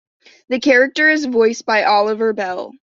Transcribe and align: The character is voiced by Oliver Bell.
The 0.49 0.59
character 0.59 1.07
is 1.11 1.25
voiced 1.25 1.67
by 1.67 1.83
Oliver 1.83 2.33
Bell. 2.33 2.71